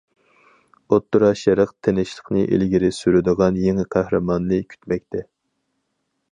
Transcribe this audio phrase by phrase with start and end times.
[0.93, 5.27] ئوتتۇرا شەرق تىنچلىقنى ئىلگىرى سۈرىدىغان يېڭى قەھرىماننى كۈتمەكتە!